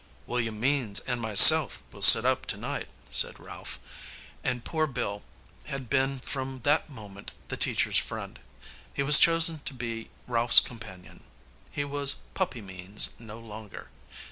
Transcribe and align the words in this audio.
"William 0.25 0.59
Means 0.59 0.99
and 1.01 1.21
myself 1.21 1.83
will 1.91 2.01
sit 2.01 2.25
up 2.25 2.47
to 2.47 2.57
night," 2.57 2.87
said 3.11 3.39
Ralph. 3.39 3.79
And 4.43 4.65
poor 4.65 4.87
Bill 4.87 5.21
had 5.65 5.91
been 5.91 6.17
from 6.17 6.61
that 6.61 6.89
moment 6.89 7.35
the 7.49 7.55
teacher's 7.55 7.99
friend. 7.99 8.39
He 8.95 9.03
was 9.03 9.19
chosen 9.19 9.59
to 9.59 9.75
be 9.75 10.09
Ralph's 10.25 10.59
companion. 10.59 11.23
He 11.69 11.85
was 11.85 12.15
Puppy 12.33 12.61
Means 12.61 13.11
no 13.19 13.37
longer! 13.39 13.89